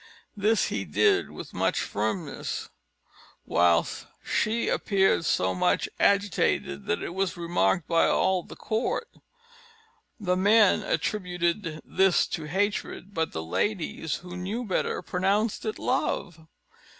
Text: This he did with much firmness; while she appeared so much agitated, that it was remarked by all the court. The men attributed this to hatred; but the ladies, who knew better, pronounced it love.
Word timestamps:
This 0.35 0.69
he 0.69 0.83
did 0.83 1.29
with 1.29 1.53
much 1.53 1.81
firmness; 1.81 2.69
while 3.45 3.87
she 4.23 4.67
appeared 4.67 5.25
so 5.25 5.53
much 5.53 5.87
agitated, 5.99 6.87
that 6.87 7.03
it 7.03 7.13
was 7.13 7.37
remarked 7.37 7.87
by 7.87 8.07
all 8.07 8.41
the 8.41 8.55
court. 8.55 9.07
The 10.19 10.35
men 10.35 10.81
attributed 10.81 11.79
this 11.85 12.25
to 12.29 12.45
hatred; 12.45 13.13
but 13.13 13.31
the 13.31 13.43
ladies, 13.43 14.15
who 14.15 14.35
knew 14.35 14.65
better, 14.65 15.03
pronounced 15.03 15.65
it 15.65 15.77
love. 15.77 16.47